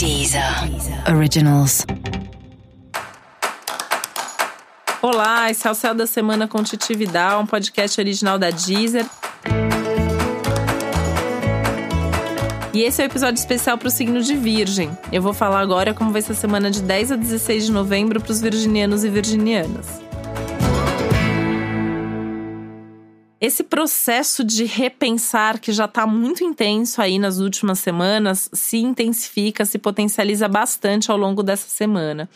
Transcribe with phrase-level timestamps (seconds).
[0.00, 0.42] Deezer
[1.14, 1.84] Originals.
[5.02, 9.04] Olá, esse é o Céu da Semana com Titi Vidal, um podcast original da Deezer.
[12.72, 14.90] E esse é o um episódio especial para o signo de Virgem.
[15.12, 18.22] Eu vou falar agora como vai ser a semana de 10 a 16 de novembro
[18.22, 20.00] para os virginianos e virginianas.
[23.40, 29.64] Esse processo de repensar que já está muito intenso aí nas últimas semanas se intensifica,
[29.64, 32.28] se potencializa bastante ao longo dessa semana.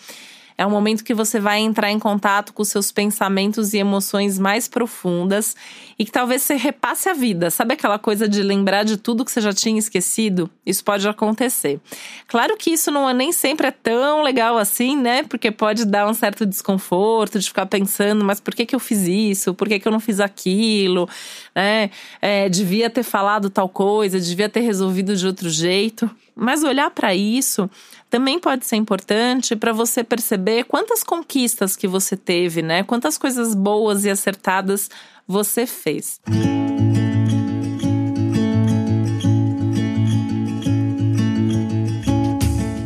[0.57, 4.69] É um momento que você vai entrar em contato com seus pensamentos e emoções mais
[4.69, 5.57] profundas
[5.99, 7.51] e que talvez você repasse a vida.
[7.51, 10.49] Sabe aquela coisa de lembrar de tudo que você já tinha esquecido?
[10.65, 11.81] Isso pode acontecer.
[12.29, 15.25] Claro que isso não é nem sempre é tão legal assim, né?
[15.25, 19.03] Porque pode dar um certo desconforto de ficar pensando, mas por que, que eu fiz
[19.09, 19.55] isso?
[19.55, 21.09] Por que, que eu não fiz aquilo?
[21.53, 21.91] Né?
[22.23, 26.09] É, devia ter falado tal coisa, devia ter resolvido de outro jeito.
[26.37, 27.71] Mas olhar para isso
[28.11, 32.83] também pode ser importante para você perceber quantas conquistas que você teve, né?
[32.83, 34.91] Quantas coisas boas e acertadas
[35.27, 36.21] você fez.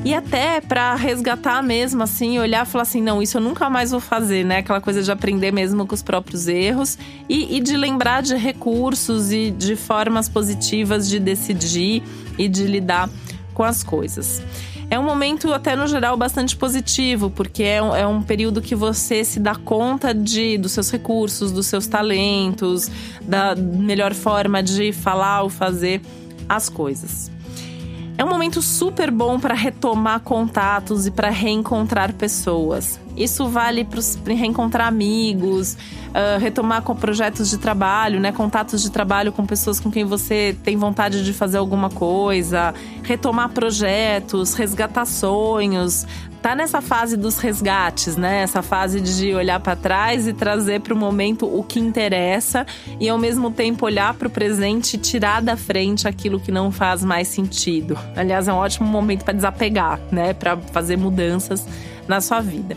[0.04, 3.90] E até para resgatar mesmo, assim, olhar e falar assim: não, isso eu nunca mais
[3.90, 4.58] vou fazer, né?
[4.58, 6.96] Aquela coisa de aprender mesmo com os próprios erros
[7.28, 12.02] e, e de lembrar de recursos e de formas positivas de decidir
[12.38, 13.10] e de lidar
[13.52, 14.40] com as coisas.
[14.90, 18.74] É um momento, até no geral, bastante positivo, porque é um, é um período que
[18.74, 24.90] você se dá conta de, dos seus recursos, dos seus talentos, da melhor forma de
[24.92, 26.00] falar ou fazer
[26.48, 27.30] as coisas.
[28.18, 32.98] É um momento super bom para retomar contatos e para reencontrar pessoas.
[33.16, 38.32] Isso vale para reencontrar amigos, uh, retomar com projetos de trabalho, né?
[38.32, 43.50] Contatos de trabalho com pessoas com quem você tem vontade de fazer alguma coisa, retomar
[43.50, 46.04] projetos, resgatar sonhos,
[46.48, 48.40] tá nessa fase dos resgates, né?
[48.40, 52.66] Essa fase de olhar para trás e trazer para o momento o que interessa
[52.98, 56.72] e ao mesmo tempo olhar para o presente e tirar da frente aquilo que não
[56.72, 57.98] faz mais sentido.
[58.16, 60.32] Aliás, é um ótimo momento para desapegar, né?
[60.32, 61.66] Para fazer mudanças
[62.06, 62.74] na sua vida.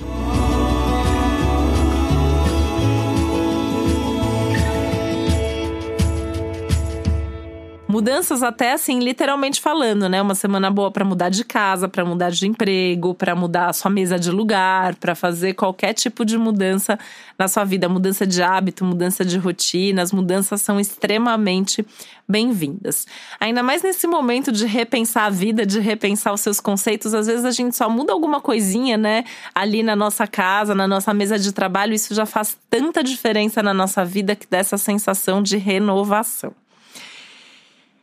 [7.91, 10.22] Mudanças até assim, literalmente falando, né?
[10.22, 13.91] Uma semana boa para mudar de casa, para mudar de emprego, para mudar a sua
[13.91, 16.97] mesa de lugar, para fazer qualquer tipo de mudança
[17.38, 21.85] na sua vida, mudança de hábito, mudança de rotina, as mudanças são extremamente
[22.25, 23.06] bem-vindas.
[23.38, 27.44] Ainda mais nesse momento de repensar a vida, de repensar os seus conceitos, às vezes
[27.44, 29.25] a gente só muda alguma coisinha, né?
[29.53, 33.73] Ali na nossa casa, na nossa mesa de trabalho, isso já faz tanta diferença na
[33.73, 36.53] nossa vida que dá essa sensação de renovação.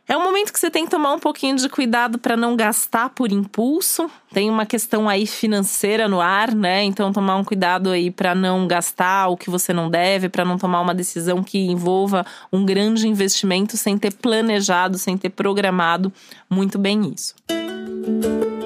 [0.09, 3.11] É um momento que você tem que tomar um pouquinho de cuidado para não gastar
[3.11, 4.09] por impulso.
[4.33, 6.83] Tem uma questão aí financeira no ar, né?
[6.83, 10.57] Então tomar um cuidado aí para não gastar o que você não deve, para não
[10.57, 16.11] tomar uma decisão que envolva um grande investimento sem ter planejado, sem ter programado
[16.49, 17.35] muito bem isso.
[17.51, 18.58] Música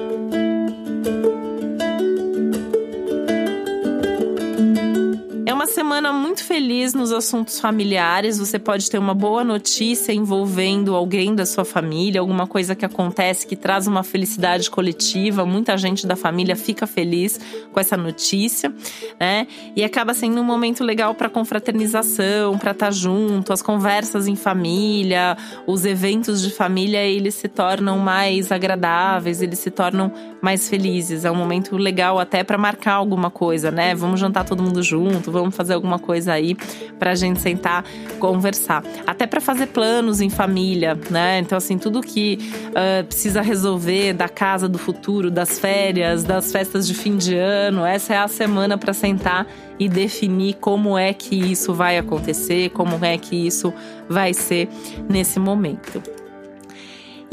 [5.84, 8.38] semana muito feliz nos assuntos familiares.
[8.38, 13.46] Você pode ter uma boa notícia envolvendo alguém da sua família, alguma coisa que acontece
[13.46, 15.44] que traz uma felicidade coletiva.
[15.44, 17.38] Muita gente da família fica feliz
[17.70, 18.72] com essa notícia,
[19.20, 19.46] né?
[19.76, 24.36] E acaba sendo um momento legal para confraternização, para estar tá junto, as conversas em
[24.36, 25.36] família,
[25.66, 31.26] os eventos de família, eles se tornam mais agradáveis, eles se tornam mais felizes.
[31.26, 33.94] É um momento legal até para marcar alguma coisa, né?
[33.94, 36.56] Vamos jantar todo mundo junto, vamos fazer alguma coisa aí
[36.98, 37.84] pra gente sentar,
[38.18, 38.82] conversar.
[39.06, 41.38] Até para fazer planos em família, né?
[41.40, 42.38] Então, assim, tudo que
[42.70, 47.84] uh, precisa resolver da casa do futuro, das férias, das festas de fim de ano,
[47.84, 49.46] essa é a semana para sentar
[49.78, 53.72] e definir como é que isso vai acontecer, como é que isso
[54.08, 54.68] vai ser
[55.08, 56.23] nesse momento.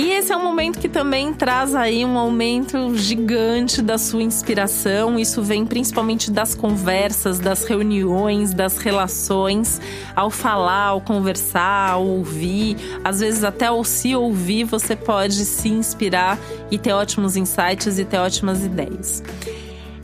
[0.02, 5.20] E esse é um momento que também traz aí um aumento gigante da sua inspiração.
[5.20, 9.80] Isso vem principalmente das conversas, das reuniões, das relações.
[10.16, 15.70] Ao falar, ao conversar, ao ouvir, às vezes até ao se ouvir, você pode se
[15.70, 16.40] inspirar
[16.72, 19.22] e ter ótimos insights e ter ótimas ideias.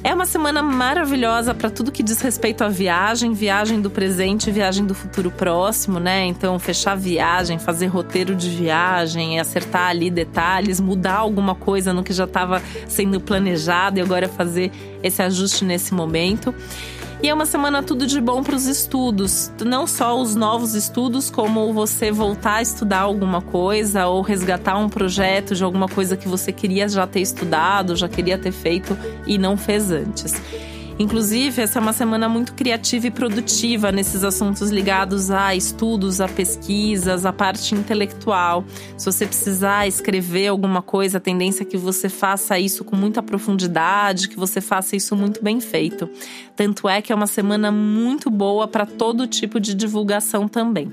[0.07, 4.86] É uma semana maravilhosa para tudo que diz respeito à viagem, viagem do presente, viagem
[4.86, 6.24] do futuro próximo, né?
[6.24, 12.13] Então, fechar viagem, fazer roteiro de viagem, acertar ali detalhes, mudar alguma coisa no que
[12.13, 14.71] já estava sendo planejado e agora fazer
[15.04, 16.56] esse ajuste nesse momento.
[17.22, 21.31] E é uma semana tudo de bom para os estudos, não só os novos estudos,
[21.31, 26.28] como você voltar a estudar alguma coisa ou resgatar um projeto de alguma coisa que
[26.28, 30.36] você queria já ter estudado, já queria ter feito e não fez antes.
[30.99, 36.27] Inclusive, essa é uma semana muito criativa e produtiva nesses assuntos ligados a estudos, a
[36.27, 38.65] pesquisas, a parte intelectual.
[38.97, 43.21] Se você precisar escrever alguma coisa, a tendência é que você faça isso com muita
[43.21, 46.09] profundidade, que você faça isso muito bem feito.
[46.55, 50.91] Tanto é que é uma semana muito boa para todo tipo de divulgação também.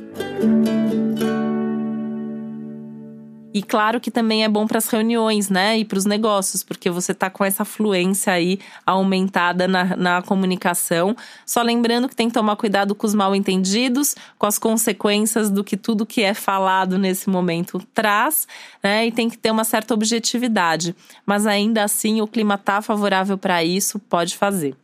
[3.55, 5.79] E claro que também é bom para as reuniões, né?
[5.79, 11.17] E para os negócios, porque você está com essa fluência aí aumentada na, na comunicação.
[11.47, 15.63] Só lembrando que tem que tomar cuidado com os mal entendidos, com as consequências do
[15.63, 18.49] que tudo que é falado nesse momento traz,
[18.83, 19.07] né?
[19.07, 20.97] E tem que ter uma certa objetividade.
[21.25, 24.75] Mas ainda assim, o clima tá favorável para isso, pode fazer.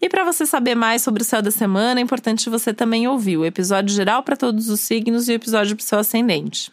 [0.00, 3.36] E para você saber mais sobre o céu da semana, é importante você também ouvir
[3.36, 6.72] o episódio geral para todos os signos e o episódio para o seu ascendente.